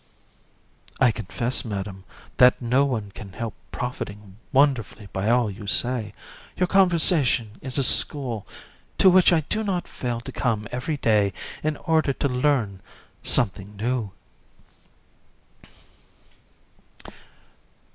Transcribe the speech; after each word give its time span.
JU. 0.01 0.95
I 1.05 1.11
confess, 1.11 1.63
Madam, 1.63 2.05
that 2.37 2.59
no 2.59 2.85
one 2.85 3.11
can 3.11 3.33
help 3.33 3.53
profiting 3.71 4.35
wonderfully 4.51 5.07
by 5.13 5.29
all 5.29 5.51
you 5.51 5.67
say. 5.67 6.15
Your 6.57 6.65
conversation 6.65 7.59
is 7.61 7.77
a 7.77 7.83
school, 7.83 8.47
to 8.97 9.11
which 9.11 9.31
I 9.31 9.41
do 9.41 9.63
not 9.63 9.87
fail 9.87 10.19
to 10.21 10.31
come 10.31 10.67
every 10.71 10.97
day 10.97 11.33
in 11.61 11.77
order 11.77 12.13
to 12.13 12.27
learn 12.27 12.81
something 13.21 13.75
new. 13.75 14.09